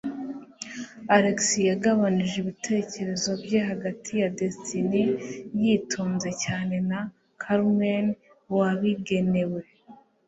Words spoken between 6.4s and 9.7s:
cyane na Carmen wabigenewe.